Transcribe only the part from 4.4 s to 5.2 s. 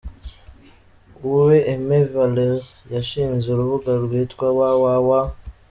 www.